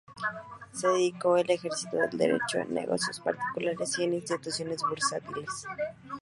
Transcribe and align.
Se 0.73 0.87
dedicó 0.87 1.35
al 1.35 1.47
ejercicio 1.47 1.99
del 2.01 2.17
derecho, 2.17 2.57
en 2.57 2.73
negocios 2.73 3.19
particulares 3.19 3.99
y 3.99 4.05
en 4.05 4.15
instituciones 4.15 4.81
bursátiles. 4.81 5.67